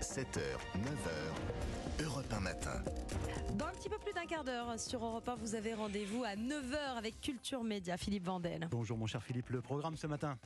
[0.00, 0.40] 7h,
[0.76, 2.82] 9h, Europe 1 matin.
[3.54, 6.36] Dans un petit peu plus d'un quart d'heure sur Europe 1, vous avez rendez-vous à
[6.36, 8.68] 9h avec Culture Média, Philippe Vandel.
[8.70, 10.38] Bonjour mon cher Philippe, le programme ce matin.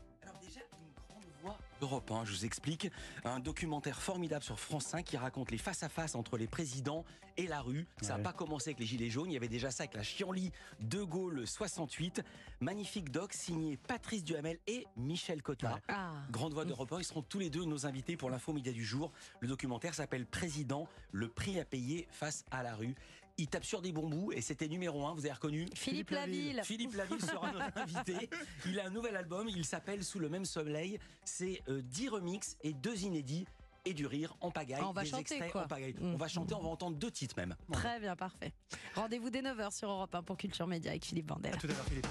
[1.80, 2.90] D'Europe 1, je vous explique.
[3.24, 7.04] Un documentaire formidable sur France 5 qui raconte les face-à-face entre les présidents
[7.36, 7.86] et la rue.
[8.00, 8.22] Ça n'a Ouais.
[8.22, 11.02] pas commencé avec les Gilets jaunes, il y avait déjà ça avec la Chienlit de
[11.02, 12.22] Gaulle 68.
[12.60, 15.80] Magnifique doc signé Patrice Duhamel et Michel Cotta.
[15.88, 16.12] Ah.
[16.30, 18.84] Grande voix d'Europe 1, ils seront tous les deux nos invités pour l'info média du
[18.84, 19.10] jour.
[19.40, 22.94] Le documentaire s'appelle Président, le prix à payer face à la rue.
[23.36, 26.10] Il tape sur des bons bouts et c'était numéro 1, vous avez reconnu Philippe Philippe
[26.10, 26.56] Laville.
[26.56, 26.64] Laville.
[26.64, 28.30] Philippe Laville sera notre invité.
[28.66, 31.00] Il a un nouvel album, il s'appelle Sous le même soleil.
[31.24, 33.44] C'est euh, 10 remixes et deux inédits
[33.84, 34.80] et du rire en pagaille.
[34.82, 35.64] Ah, on va des chanter, extraits quoi.
[35.64, 35.94] en pagaille.
[35.94, 36.14] Mm.
[36.14, 37.56] On va chanter, on va entendre deux titres même.
[37.72, 38.52] Très bien, parfait.
[38.94, 41.54] Rendez-vous dès 9h sur Europe 1 pour Culture Média avec Philippe Vandel.
[41.54, 42.06] À tout à l'heure Philippe.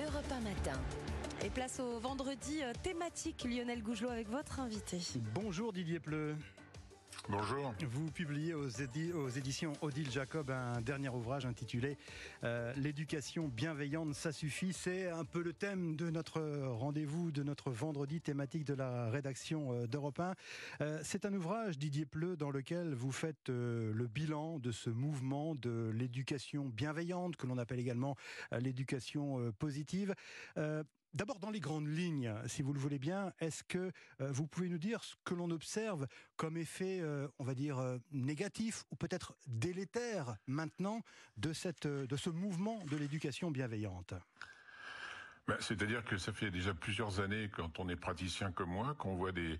[0.00, 0.80] Europe 1 matin.
[1.44, 4.98] Et place au vendredi euh, thématique Lionel Gougelot avec votre invité.
[5.34, 6.36] Bonjour Didier Pleu.
[7.30, 7.74] Bonjour.
[7.86, 11.98] Vous publiez aux, édi- aux éditions Odile Jacob un dernier ouvrage intitulé
[12.42, 14.72] euh, L'éducation bienveillante, ça suffit.
[14.72, 19.74] C'est un peu le thème de notre rendez-vous, de notre vendredi thématique de la rédaction
[19.74, 20.34] euh, d'Europe 1.
[20.80, 25.54] Euh, C'est un ouvrage, Didier Pleu, dans lequel vous faites le bilan de ce mouvement
[25.54, 28.16] de l'éducation bienveillante, que l'on appelle également
[28.52, 30.14] l'éducation positive.
[31.14, 34.68] D'abord, dans les grandes lignes, si vous le voulez bien, est-ce que euh, vous pouvez
[34.68, 36.06] nous dire ce que l'on observe
[36.36, 41.00] comme effet, euh, on va dire, euh, négatif ou peut-être délétère maintenant
[41.38, 44.12] de ce mouvement de l'éducation bienveillante?
[45.48, 49.14] Ben, C'est-à-dire que ça fait déjà plusieurs années, quand on est praticien comme moi, qu'on
[49.14, 49.58] voit des,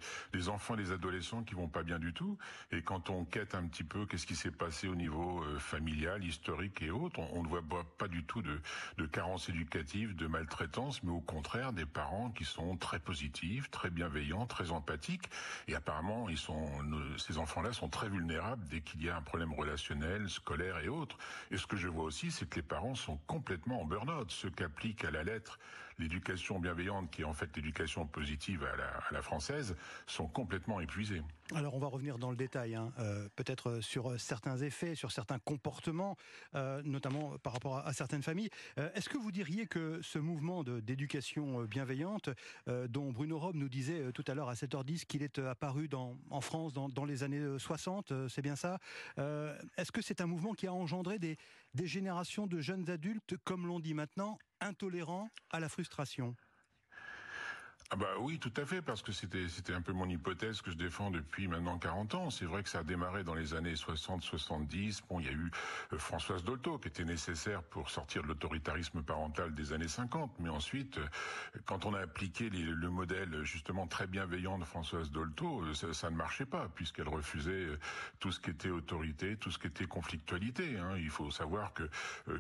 [0.51, 2.37] enfants des adolescents qui vont pas bien du tout.
[2.73, 6.23] Et quand on quête un petit peu qu'est-ce qui s'est passé au niveau euh, familial,
[6.23, 7.63] historique et autres, on, ne voit
[7.97, 8.61] pas, du tout de,
[8.99, 13.89] de carence éducative, de maltraitance, mais au contraire des parents qui sont très positifs, très
[13.89, 15.31] bienveillants, très empathiques.
[15.69, 19.23] Et apparemment, ils sont, ne- ces enfants-là sont très vulnérables dès qu'il y a un
[19.23, 21.17] problème relationnel, scolaire et autres.
[21.51, 24.31] Et ce que je vois aussi, c'est que les parents sont complètement en burn-out.
[24.31, 25.59] Ceux qu'applique à la lettre
[25.99, 31.23] l'éducation bienveillante, qui est en fait l'éducation positive à la, française, sont complètement épuisés.
[31.55, 35.39] Alors on va revenir dans le détail, hein, euh, peut-être sur certains effets, sur certains
[35.39, 36.17] comportements,
[36.55, 38.51] euh, notamment par rapport à, certaines familles.
[38.79, 42.31] Euh, Est-ce que vous diriez que ce mouvement d'éducation bienveillante,
[42.67, 45.89] dont Bruno Robe nous disait tout à l'heure à 7h10 qu'il est apparu
[46.31, 48.79] en France dans, les années euh, 60, euh, c'est bien ça
[49.17, 51.37] Est-ce que c'est un mouvement qui a engendré des
[51.75, 56.35] générations de jeunes adultes, comme l'on dit maintenant, intolérants à la frustration
[57.91, 60.71] Ah bah oui, tout à fait, parce que c'était c'était un peu mon hypothèse que
[60.71, 62.29] je défends depuis maintenant 40 ans.
[62.29, 65.01] C'est vrai que ça a démarré dans les années 60-70.
[65.09, 65.51] Bon, il y a eu
[65.95, 70.31] euh, Françoise Dolto qui était nécessaire pour sortir de l'autoritarisme parental des années 50.
[70.39, 71.09] Mais ensuite, euh,
[71.65, 76.17] quand on a appliqué le modèle justement très bienveillant de Françoise Dolto, euh, ça, ne
[76.17, 77.69] marchait pas puisqu'elle refusait
[78.21, 80.77] tout ce qui était autorité, tout ce qui était conflictualité.
[80.79, 80.99] hein.
[80.99, 81.89] Il faut savoir que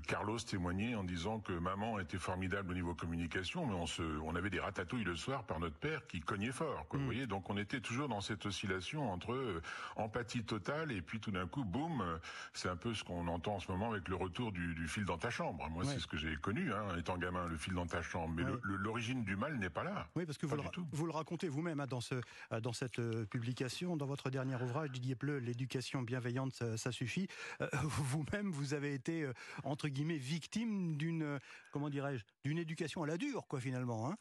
[0.06, 3.74] Carlos témoignait en disant que maman était formidable au niveau communication, mais
[4.22, 6.86] on avait des ratatouilles le soir par notre père qui cognait fort.
[6.88, 9.62] Quoi, Vous voyez, donc on était toujours dans cette oscillation entre euh,
[9.96, 12.18] empathie totale et puis tout d'un coup, boum, euh,
[12.52, 15.04] c'est un peu ce qu'on entend en ce moment avec le retour du, du fil
[15.04, 15.68] dans ta chambre.
[15.70, 15.92] Moi, Ouais.
[15.94, 18.34] c'est ce que j'ai connu, hein, étant gamin, le fil dans ta chambre.
[18.36, 18.58] Mais Ouais.
[18.62, 20.08] l'origine du mal n'est pas là.
[20.16, 20.62] Oui, parce que vous le,
[20.92, 22.14] vous racontez vous-même hein, dans, ce,
[22.52, 26.92] euh, dans cette euh, publication, dans votre dernier ouvrage, Didier Pleu, L'éducation bienveillante, ça, ça
[26.92, 27.28] suffit.
[27.82, 29.30] Vous-même, vous avez été,
[29.64, 31.38] entre guillemets, victime d'une,
[31.72, 34.10] comment dirais-je, d'une éducation à la dure, quoi, finalement.
[34.10, 34.16] Hein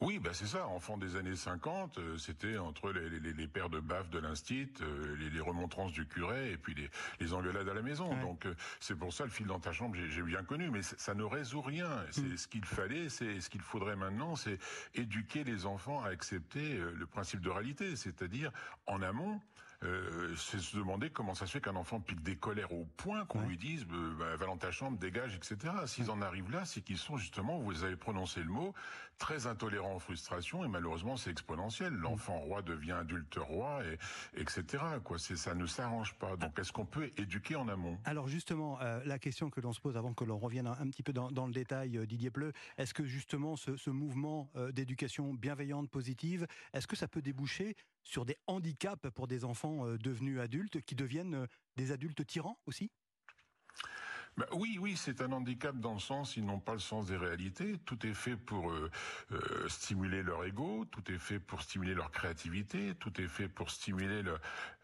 [0.00, 0.66] Oui, bah c'est ça.
[0.68, 4.68] Enfant des années 50, euh, c'était entre les, les, les paires de baffes de l'instit,
[4.82, 8.10] euh, les, les remontrances du curé et puis les, les engueulades à la maison.
[8.14, 8.20] Ouais.
[8.20, 11.14] Donc euh, c'est pour ça le fil dans ta chambre, j'ai bien connu, mais ça
[11.14, 11.88] ne résout rien.
[12.10, 12.36] C'est Mm.
[12.36, 14.58] ce qu'il fallait, c'est ce qu'il faudrait maintenant, c'est
[14.94, 18.50] éduquer les enfants à accepter le principe de réalité, c'est-à-dire
[18.86, 19.40] en amont.
[19.82, 23.26] Euh, c'est se demander comment ça se fait qu'un enfant pique des colères au point
[23.26, 23.46] qu'on Ouais.
[23.48, 25.72] lui dise euh, bah, va dans ta chambre, dégage, etc.
[25.86, 28.72] S'ils en arrivent là, c'est qu'ils sont justement, vous avez prononcé le mot,
[29.18, 31.92] très intolérants en frustration et malheureusement c'est exponentiel.
[31.92, 33.98] L'enfant roi devient adulte roi et
[34.40, 34.82] etc.
[35.04, 36.36] Quoi, c'est ça ne s'arrange pas.
[36.36, 37.98] Donc est-ce qu'on peut éduquer en amont?
[38.04, 40.88] Alors justement, euh, la question que l'on se pose avant que l'on revienne un, un
[40.88, 44.50] petit peu dans, dans le détail, euh, Didier Pleu, est-ce que justement ce, ce mouvement
[44.72, 49.98] d'éducation bienveillante, positive, est-ce que ça peut déboucher sur des handicaps pour des enfants euh,
[49.98, 52.90] devenus adultes qui deviennent euh, des adultes tyrans aussi?
[54.38, 57.16] Bah oui, oui, c'est un handicap dans le sens, ils n'ont pas le sens des
[57.16, 57.78] réalités.
[57.86, 58.90] Tout est fait pour euh,
[59.32, 63.70] euh, stimuler leur ego, tout est fait pour stimuler leur créativité, tout est fait pour
[63.70, 64.38] stimuler le-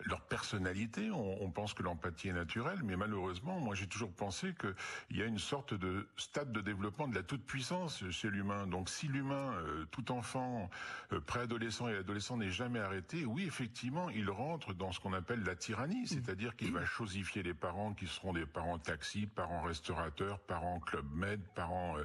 [0.07, 1.11] leur personnalité.
[1.11, 5.27] On, pense que l'empathie est naturelle, mais malheureusement, moi j'ai toujours pensé qu'il y a
[5.27, 8.67] une sorte de stade de développement de la toute-puissance chez l'humain.
[8.67, 10.71] Donc si l'humain, euh, tout enfant,
[11.27, 15.57] préadolescent et adolescent n'est jamais arrêté, oui, effectivement, il rentre dans ce qu'on appelle la
[15.57, 20.79] tyrannie, c'est-à-dire qu'il va chosifier les parents qui seront des parents taxi, parents restaurateurs, parents
[20.79, 22.05] club med, parents euh,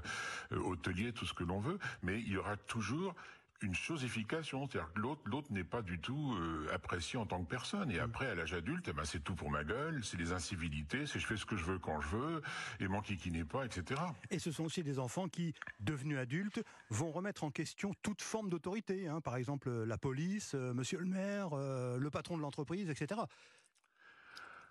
[0.53, 3.13] euh, hôteliers, tout ce que l'on veut, mais il y aura toujours
[3.61, 7.49] une chosification, c'est-à-dire que l'autre, l'autre n'est pas du tout euh, apprécié en tant que
[7.49, 7.91] personne.
[7.91, 11.05] Et après, à l'âge adulte, eh ben, c'est tout pour ma gueule, c'est les incivilités,
[11.05, 12.41] c'est je fais ce que je veux quand je veux,
[12.79, 14.01] et mon kiki n'est pas, etc.
[14.31, 18.49] Et ce sont aussi des enfants qui, devenus adultes, vont remettre en question toute forme
[18.49, 19.07] d'autorité.
[19.07, 19.21] hein.
[19.21, 23.21] Par exemple, la police, euh, monsieur le maire, euh, le patron de l'entreprise, etc.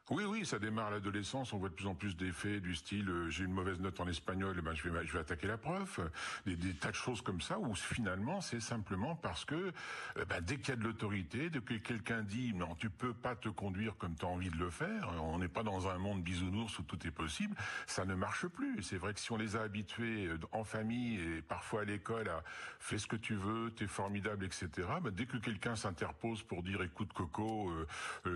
[0.08, 1.52] Oui, oui, ça démarre à l'adolescence.
[1.52, 4.06] On voit de plus en plus d'effets du style euh, j'ai une mauvaise note en
[4.06, 5.98] espagnol, ben je vais attaquer la prof.
[6.46, 10.58] Des, tas de choses comme ça où finalement c'est simplement parce que euh, ben, dès
[10.58, 13.96] qu'il y a de l'autorité, dès que quelqu'un dit non tu peux pas te conduire
[13.96, 16.84] comme tu as envie de le faire, on n'est pas dans un monde bisounours où
[16.84, 17.56] tout est possible,
[17.88, 18.84] ça ne marche plus.
[18.84, 22.28] C'est vrai que si on les a habitués euh, en famille et parfois à l'école
[22.28, 22.44] à
[22.78, 24.68] fais ce que tu veux, t'es formidable, etc.
[25.02, 27.72] ben, dès que quelqu'un s'interpose pour dire écoute Coco,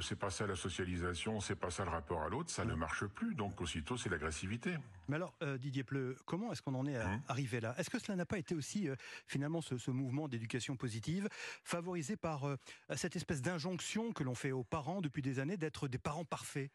[0.00, 3.04] c'est pas ça la socialisation, c'est pas ça le rapport à l'autre, ça ne marche
[3.06, 3.34] plus.
[3.34, 4.76] Donc aussitôt c'est l'agressivité.
[5.08, 7.20] Mais alors, euh, Didier Pleu, comment est-ce qu'on en est Hum.
[7.28, 7.74] arrivé là?
[7.78, 8.96] Est-ce que cela n'a pas été aussi, euh,
[9.26, 11.28] finalement, ce, ce mouvement d'éducation positive,
[11.64, 12.56] favorisé par euh,
[12.96, 16.70] cette espèce d'injonction que l'on fait aux parents depuis des années d'être des parents parfaits?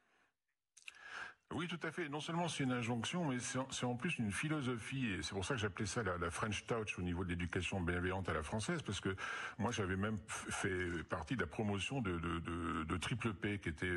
[1.53, 2.09] Oui, tout à fait.
[2.09, 5.53] Non seulement c'est une injonction, mais c'est en- plus une philosophie, et c'est pour ça
[5.53, 8.81] que j'appelais ça la, la French Touch au niveau de l'éducation bienveillante à la française,
[8.81, 9.15] parce que
[9.59, 13.69] moi j'avais même fait partie de la promotion de, de, de, de Triple P, qui
[13.69, 13.93] était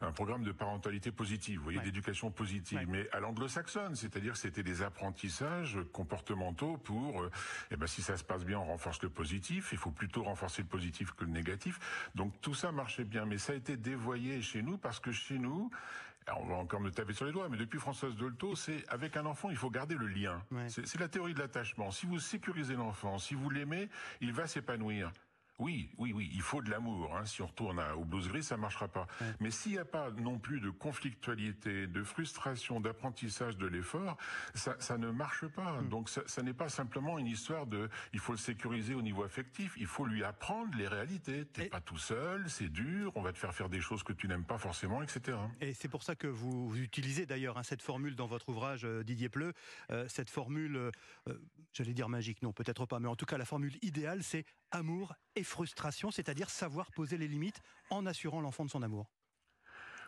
[0.00, 1.84] un programme de parentalité positive, vous voyez, Ouais.
[1.84, 2.86] d'éducation positive, Ouais.
[2.88, 7.30] mais à l'anglo-saxonne, c'est-à-dire que c'était des apprentissages comportementaux pour, euh,
[7.72, 10.62] eh ben, si ça se passe bien, on renforce le positif, il faut plutôt renforcer
[10.62, 11.80] le positif que le négatif.
[12.14, 15.38] Donc tout ça marchait bien, mais ça a été dévoyé chez nous, parce que chez
[15.38, 15.68] nous,
[16.38, 19.26] on va encore me taper sur les doigts, mais depuis Françoise Dolto, c'est avec un
[19.26, 20.42] enfant, il faut garder le lien.
[20.50, 20.68] Ouais.
[20.68, 21.90] C'est c'est la théorie de l'attachement.
[21.90, 23.88] Si vous sécurisez l'enfant, si vous l'aimez,
[24.20, 25.10] il va s'épanouir.
[25.62, 27.16] Oui, oui, oui, il faut de l'amour.
[27.16, 27.24] Hein.
[27.24, 29.06] Si on retourne à- au blues gris, ça marchera pas.
[29.38, 34.16] Mais s'il n'y a pas non plus de conflictualité, de frustration, d'apprentissage de l'effort,
[34.54, 35.80] ça, ça ne marche pas.
[35.82, 39.22] Donc ça, ça n'est pas simplement une histoire de, il faut le sécuriser au niveau
[39.22, 39.74] affectif.
[39.76, 41.44] Il faut lui apprendre les réalités.
[41.46, 44.12] T'es Et- pas tout seul, c'est dur, on va te faire faire des choses que
[44.12, 45.38] tu n'aimes pas forcément, etc.
[45.60, 49.04] Et c'est pour ça que vous, utilisez d'ailleurs hein, cette formule dans votre ouvrage, euh,
[49.04, 49.52] Didier Pleu,
[49.92, 50.76] euh, cette formule,
[51.28, 51.38] euh,
[51.72, 55.14] j'allais dire magique, non, peut-être pas, mais en tout cas la formule idéale, c'est amour
[55.36, 57.60] et frustration, c'est-à-dire savoir poser les limites
[57.90, 59.06] en assurant l'enfant de son amour.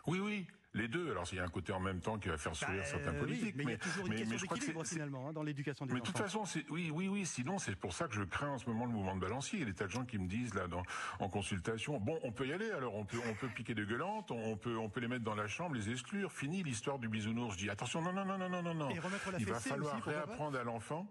[0.07, 1.11] Oui, oui, les deux.
[1.13, 3.15] Alors, il y a un côté en même temps qui va faire sourire Bah, certains
[3.15, 3.55] euh, politiques.
[3.57, 5.87] oui, mais il y a toujours une mais- mais question d'équilibre finalement hein, dans l'éducation
[5.87, 6.25] des Mais de toute enfants.
[6.25, 7.25] façon, c'est oui, oui, oui.
[7.25, 9.61] Sinon, c'est pour ça que je crains en ce moment le mouvement de balancier.
[9.61, 10.83] Il y a des tas de gens qui me disent là, dans,
[11.21, 12.71] en consultation, bon, on peut y aller.
[12.73, 15.35] Alors, on peut, on peut piquer des gueulantes, on peut, on peut les mettre dans
[15.37, 16.31] la chambre, les exclure.
[16.33, 17.55] Fini l'histoire du bisounours.
[17.55, 18.91] Je dis attention, non, non, non, non, non, non, non.
[19.39, 21.07] Il va falloir aussi, réapprendre à l'enfant.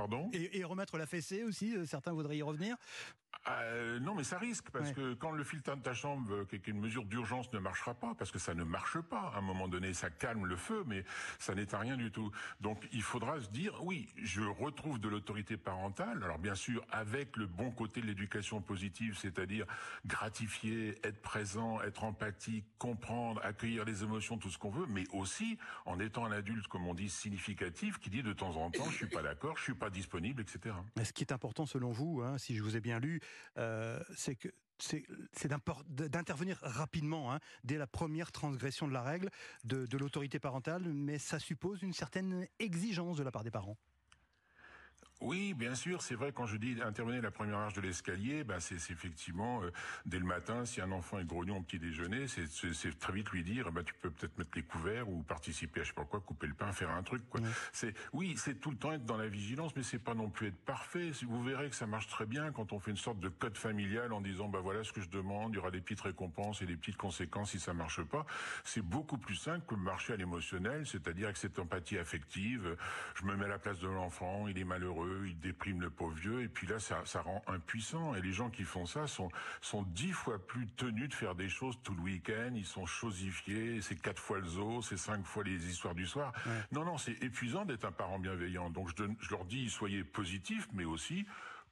[0.00, 2.74] Pardon Et, et remettre la fessée aussi, euh, certains voudraient y revenir.
[3.48, 4.94] Euh, non, mais ça risque parce Ouais.
[4.94, 8.30] que quand le filtre de ta chambre, euh, qu'une mesure d'urgence ne marchera pas, parce
[8.30, 9.30] que ça ne marche pas.
[9.34, 11.04] À un moment donné, ça calme le feu, mais
[11.38, 12.30] ça n'est à rien du tout.
[12.60, 16.22] Donc, il faudra se dire, oui, je retrouve de l'autorité parentale.
[16.24, 19.66] Alors, bien sûr, avec le bon côté de l'éducation positive, c'est-à-dire
[20.06, 25.58] gratifier, être présent, être empathique, comprendre, accueillir les émotions, tout ce qu'on veut, mais aussi
[25.86, 28.96] en étant un adulte, comme on dit, significatif, qui dit de temps en temps, je
[28.96, 30.74] suis pas d'accord, je suis pas disponible, etc.
[30.96, 33.20] Mais Ce qui est important selon vous, hein, si je vous ai bien lu,
[33.58, 34.38] euh, c'est
[35.88, 39.30] d'intervenir rapidement, hein, dès la première transgression de la règle
[39.64, 43.76] de, de l'autorité parentale, mais ça suppose une certaine exigence de la part des parents.
[45.20, 46.32] Oui, bien sûr, c'est vrai.
[46.32, 49.70] Quand je dis intervenir la première marche de l'escalier, ben c'est effectivement euh,
[50.06, 50.64] dès le matin.
[50.64, 53.92] Si un enfant est grognon au petit déjeuner, c'est- très vite lui dire, ben tu
[54.00, 56.72] peux peut-être mettre les couverts ou participer à je sais pas quoi, couper le pain,
[56.72, 57.22] faire un truc.
[57.28, 57.40] Quoi.
[57.72, 60.48] C'est oui, c'est tout le temps être dans la vigilance, mais c'est pas non plus
[60.48, 61.10] être parfait.
[61.28, 64.14] Vous verrez que ça marche très bien quand on fait une sorte de code familial
[64.14, 65.52] en disant, ben voilà ce que je demande.
[65.52, 68.24] Il y aura des petites récompenses et des petites conséquences si ça marche pas.
[68.64, 72.74] C'est beaucoup plus simple que marcher à l'émotionnel, c'est-à-dire avec cette empathie affective.
[73.16, 76.14] Je me mets à la place de l'enfant, il est malheureux, il déprime le pauvre
[76.14, 78.14] vieux, et puis là, ça, ça rend impuissant.
[78.14, 81.48] Et les gens qui font ça sont, sont dix fois plus tenus de faire des
[81.48, 85.44] choses tout le week-end, ils sont chosifiés, c'est quatre fois le zoo, c'est cinq fois
[85.44, 86.32] les histoires du soir.
[86.72, 88.70] Non, non, c'est épuisant d'être un parent bienveillant.
[88.70, 91.26] Donc je, je leur dis, soyez positifs, mais aussi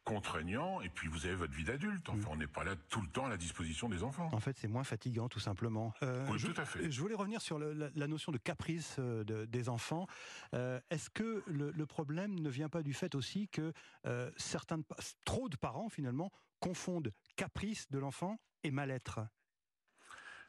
[0.09, 2.09] contraignant, et puis vous avez votre vie d'adulte.
[2.09, 4.29] Enfin, on n'est pas là tout le temps à la disposition des enfants.
[4.33, 5.93] En fait, c'est moins fatigant, tout simplement.
[6.03, 6.91] Oui, je, tout à fait.
[6.91, 10.07] Je voulais revenir sur le- la, la notion de caprice euh, de- des enfants.
[10.55, 13.73] Euh, Est-ce que le, le problème ne vient pas du fait aussi que
[14.07, 14.85] euh, certains, de
[15.25, 19.21] trop de parents finalement confondent caprice de l'enfant et mal-être?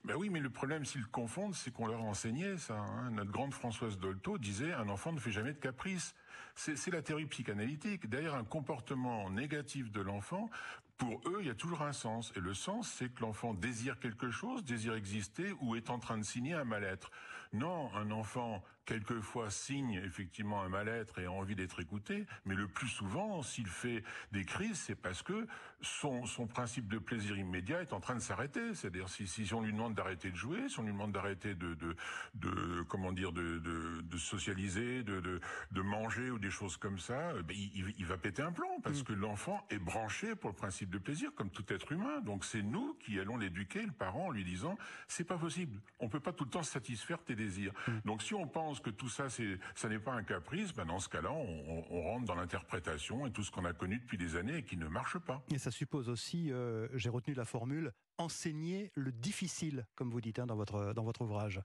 [0.06, 2.78] Ben oui, mais le problème, s'ils confondent, c'est qu'on leur a enseigné ça.
[2.78, 3.12] hein.
[3.12, 6.16] Notre grande Françoise Dolto disait un enfant ne fait jamais de caprice.
[6.56, 8.10] C'est la théorie psychanalytique.
[8.10, 10.50] Derrière un comportement négatif de l'enfant,
[10.98, 12.32] pour eux, il y a toujours un sens.
[12.36, 16.18] Et le sens, c'est que l'enfant désire quelque chose, désire exister ou est en train
[16.18, 17.12] de signer un mal-être.
[17.54, 22.68] Non, un enfant, quelquefois, signe effectivement un mal-être et a envie d'être écouté, mais le
[22.68, 25.48] plus souvent, s'il fait des crises, c'est parce que
[25.82, 28.74] son, son principe de plaisir immédiat est en train de s'arrêter.
[28.74, 31.76] C'est-à-dire, si, si on lui demande d'arrêter de jouer, si on lui demande d'arrêter de,
[31.76, 31.96] de,
[32.34, 35.40] de, comment dire, de, de, de socialiser, de, de,
[35.72, 39.04] de manger ou des choses comme ça, euh, ben, il, va péter un plomb parce
[39.04, 42.22] que l'enfant est branché pour le principe de plaisir comme tout être humain.
[42.22, 44.78] Donc c'est nous qui allons l'éduquer, le parent, en lui disant
[45.08, 45.80] c'est pas possible.
[46.00, 47.74] On peut pas tout le temps satisfaire tes désirs.
[48.04, 51.10] Donc si on pense que tout ça ça n'est pas un caprice, ben dans ce
[51.10, 54.64] cas-là on rentre dans l'interprétation et tout ce qu'on a connu depuis des années et
[54.64, 55.44] qui ne marche pas.
[55.52, 60.40] Et ça suppose aussi, euh, j'ai retenu la formule, enseigner le difficile, comme vous dites
[60.40, 61.62] hein, dans, votre, dans votre ouvrage.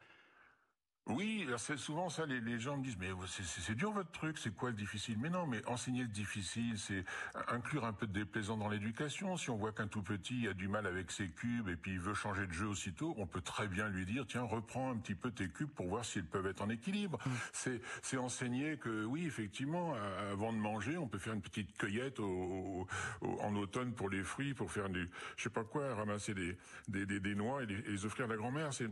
[1.07, 4.55] Oui, c'est souvent ça, les, les gens me disent, mais c'est- dur votre truc, c'est
[4.57, 5.19] quoi le difficile?
[5.21, 7.05] Mais non, mais enseigner le difficile, c'est
[7.49, 9.37] inclure un peu de déplaisant dans l'éducation.
[9.37, 12.01] Si on voit qu'un tout petit a du mal avec ses cubes et puis il
[12.01, 15.15] veut changer de jeu aussitôt, on peut très bien lui dire, tiens, reprends un petit
[15.15, 17.19] peu tes cubes pour voir s'ils peuvent être en équilibre.
[17.53, 19.93] C'est c'est enseigner que, oui, effectivement,
[20.33, 22.87] avant de manger, on peut faire une petite cueillette au, au-
[23.21, 25.07] au- en automne pour les fruits, pour faire du,
[25.37, 26.57] je sais pas quoi, ramasser des,
[26.89, 28.73] des, des, des noix et les, et les offrir à la grand-mère.
[28.73, 28.89] C'est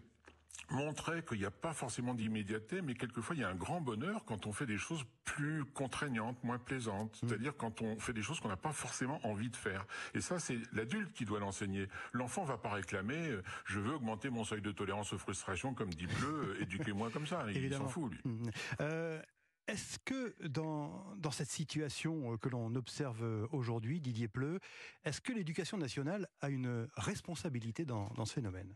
[0.70, 4.24] montrer qu'il n'y a pas forcément d'immédiateté, mais quelquefois il y a un grand bonheur
[4.24, 7.16] quand on fait des choses plus contraignantes, moins plaisantes.
[7.20, 9.86] C'est-à-dire quand on fait des choses qu'on n'a pas forcément envie de faire.
[10.14, 11.88] Et ça, c'est l'adulte qui doit l'enseigner.
[12.12, 15.90] L'enfant va pas réclamer euh, je veux augmenter mon seuil de tolérance aux frustrations comme
[15.90, 17.44] dit Bleu, euh, éduquez-moi comme ça.
[17.50, 18.20] Il s'en fout, lui.
[18.24, 18.50] Mm.
[18.80, 19.22] Euh,
[19.68, 24.58] Est-ce que dans, dans cette situation que l'on observe aujourd'hui, Didier Pleu,
[25.04, 28.74] est-ce que l'éducation nationale a une responsabilité dans, dans ce phénomène?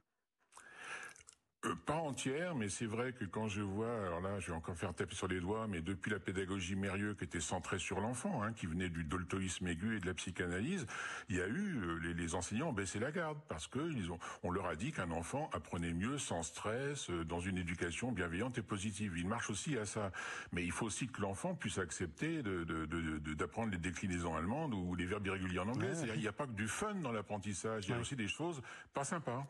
[1.66, 4.76] Euh, pas entière, mais c'est vrai que quand je vois, alors là, je vais encore
[4.76, 8.42] faire taper sur les doigts, mais depuis la pédagogie Mérieux qui était centrée sur l'enfant,
[8.42, 10.86] hein, qui venait du doltoïsme aigu et de la psychanalyse,
[11.28, 14.10] il y a eu euh, les, les enseignants ont baissé la garde parce que ils
[14.12, 18.12] ont, on leur a dit qu'un enfant apprenait mieux sans stress, euh, dans une éducation
[18.12, 19.14] bienveillante et positive.
[19.16, 20.12] Il marche aussi à ça,
[20.52, 25.26] mais il faut aussi que l'enfant puisse accepter d'apprendre les déclinaisons allemandes ou les verbes
[25.26, 25.88] irréguliers en anglais.
[25.88, 25.94] Ouais.
[25.94, 28.02] C'est-à-dire, il n'y a pas que du fun dans l'apprentissage, il y a Ouais.
[28.02, 28.60] aussi des choses
[28.92, 29.46] pas sympas.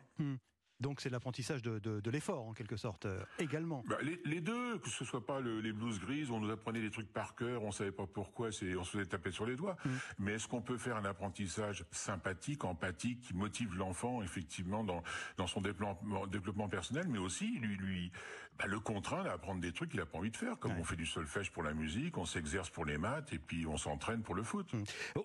[0.81, 3.83] Donc c'est l'apprentissage de, de- de l'effort en quelque sorte euh, également.
[3.89, 6.81] Bah, les, les deux, que ce soit pas le- les blouses grises, on nous apprenait
[6.83, 9.57] des trucs par cœur, on savait pas pourquoi, c'est, on se faisait taper sur les
[9.57, 9.77] doigts.
[10.19, 15.03] Mais est-ce qu'on peut faire un apprentissage sympathique, empathique, qui motive l'enfant effectivement dans
[15.39, 18.13] dans son développement, développement personnel, mais aussi lui lui
[18.59, 20.79] bah, le contraindre à apprendre des trucs qu'il a pas envie de faire, comme Ouais.
[20.81, 23.77] on fait du solfège pour la musique, on s'exerce pour les maths et puis on
[23.77, 24.71] s'entraîne pour le foot.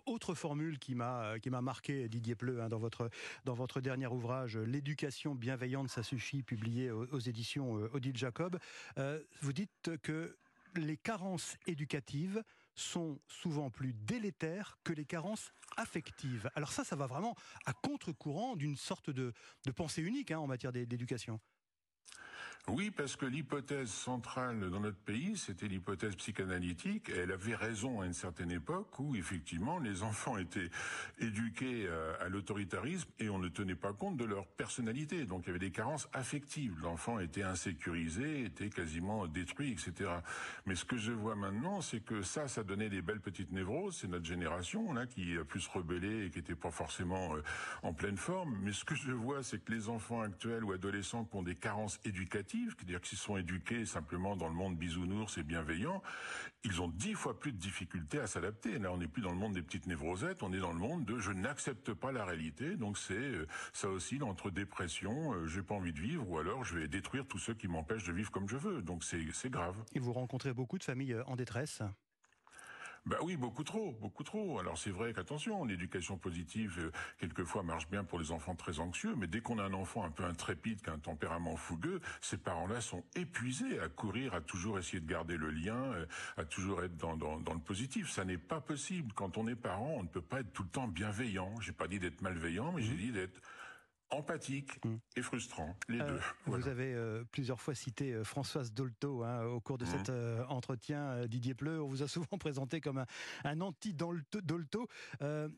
[0.06, 3.10] Autre formule qui m'a qui m'a marqué Didier Pleu hein, dans votre
[3.46, 8.60] dans votre dernier ouvrage l'éducation bienveillante ça suffit publié aux, éditions euh, Odile Jacob
[8.98, 10.38] Euh, vous dites que
[10.76, 12.44] les carences éducatives
[12.76, 16.50] sont souvent plus délétères que les carences affectives.
[16.56, 19.34] Alors ça, ça va vraiment à contre-courant d'une sorte de,
[19.76, 21.40] pensée unique hein, en matière d'é- d'éducation.
[22.68, 27.10] Oui, parce que l'hypothèse centrale dans notre pays, c'était l'hypothèse psychanalytique.
[27.10, 30.70] Elle avait raison à une certaine époque où, effectivement, les enfants étaient
[31.20, 35.26] éduqués euh, à l'autoritarisme et on ne tenait pas compte de leur personnalité.
[35.26, 36.76] Donc il y avait des carences affectives.
[36.84, 40.12] L'enfant était insécurisé, était quasiment détruit, etc.
[40.68, 43.98] Mais ce que je vois maintenant, c'est que ça, ça donnait des belles petites névroses.
[44.02, 47.44] C'est notre génération là qui a pu se rebeller et qui n'était pas forcément euh,
[47.82, 48.56] en pleine forme.
[48.62, 51.56] Mais ce que je vois, c'est que les enfants actuels ou adolescents qui ont des
[51.56, 56.02] carences éducatives, c'est-à-dire qu'ils sont éduqués simplement dans le monde bisounours et bienveillant,
[56.64, 58.78] ils ont dix fois plus de difficultés à s'adapter.
[58.80, 61.06] Là, on n'est plus dans le monde des petites névrosettes, on est dans le monde
[61.06, 62.76] de je n'accepte pas la réalité.
[62.76, 66.64] Donc c'est euh, ça oscille entre dépression, euh, j'ai pas envie de vivre, ou alors
[66.64, 68.82] je vais détruire tous ceux qui m'empêchent de vivre comme je veux.
[68.82, 69.76] Donc c'est c'est grave.
[69.94, 71.82] Et vous rencontrez beaucoup de familles euh, en détresse?
[73.08, 74.60] Bah oui, beaucoup trop, beaucoup trop.
[74.60, 79.16] Alors c'est vrai qu'attention, l'éducation positive euh, quelquefois marche bien pour les enfants très anxieux,
[79.18, 82.38] mais dès qu'on a un enfant un peu intrépide, qui a un tempérament fougueux, ces
[82.38, 86.06] parents-là sont épuisés à courir, à toujours essayer de garder le lien, euh,
[86.38, 88.12] à toujours être dans, dans, dans le positif.
[88.12, 89.12] Ça n'est pas possible.
[89.14, 91.60] Quand on est parent, on ne peut pas être tout le temps bienveillant.
[91.60, 93.42] J'ai pas dit d'être malveillant, mais j'ai dit d'être
[94.12, 94.96] empathique Mm.
[95.16, 96.20] et frustrant, les Euh, deux.
[96.46, 99.92] Vous avez euh, plusieurs fois cité euh, Françoise Dolto hein, au cours de Mhm.
[99.92, 100.10] cet
[100.50, 101.26] entretien.
[101.28, 103.06] Didier Pleu, on vous a souvent présenté comme un,
[103.44, 104.88] un anti-Dolto,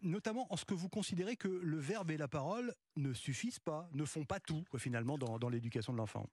[0.02, 3.90] notamment en ce que vous considérez que le verbe et la parole ne suffisent pas,
[3.94, 6.28] ne font pas tout finalement dans, dans l'éducation de l'enfant.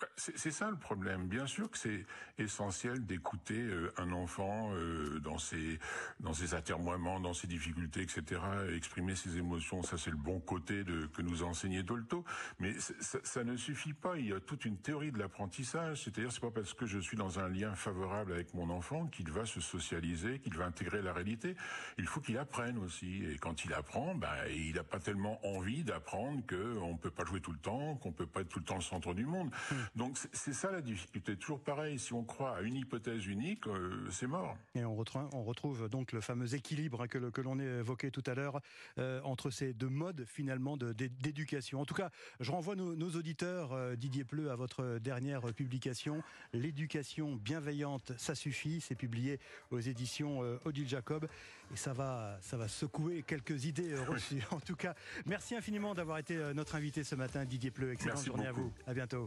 [0.00, 1.26] Bah, C'est ça le problème.
[1.26, 2.04] Bien sûr que c'est
[2.38, 5.78] essentiel d'écouter euh, un enfant euh, dans ses
[6.20, 8.40] dans ses atermoiements, dans ses difficultés, etc.
[8.74, 10.84] Exprimer ses émotions, ça c'est le bon côté
[11.14, 12.24] que nous a enseigné Dolto.
[12.58, 14.18] Mais ça, ne suffit pas.
[14.18, 16.02] Il y a toute une théorie de l'apprentissage.
[16.04, 19.30] C'est-à-dire c'est pas parce que je suis dans un lien favorable avec mon enfant qu'il
[19.30, 21.56] va se socialiser, qu'il va intégrer la réalité.
[21.98, 23.24] Il faut qu'il apprenne aussi.
[23.24, 27.40] Et quand il apprend, bah, il n'a pas tellement envie d'apprendre qu'on peut pas jouer
[27.40, 29.50] tout le temps, qu'on peut pas être tout le temps le centre du monde.
[29.94, 31.36] Donc c'est- ça la difficulté.
[31.36, 34.56] Toujours pareil, si on croit à une hypothèse unique, euh, c'est mort.
[34.74, 38.34] Et on retrouve, on retrouve donc le fameux équilibre hein, que, l'on évoquait tout à
[38.34, 38.60] l'heure
[38.98, 41.80] euh, entre ces deux modes finalement d'éducation.
[41.80, 46.22] En tout cas, je renvoie nos, nos auditeurs, euh, Didier Pleu, à votre dernière publication,
[46.52, 48.80] L'éducation bienveillante, ça suffit.
[48.80, 49.38] C'est publié
[49.70, 51.28] aux éditions Odile Jacob
[51.72, 54.42] et ça va, ça va secouer quelques idées reçues.
[54.50, 54.94] En tout cas,
[55.26, 57.92] merci infiniment d'avoir été notre invité ce matin, Didier Pleu.
[57.92, 58.72] Excellente Merci journée à vous.
[58.86, 59.26] À bientôt.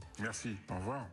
[0.70, 1.08] Au revoir.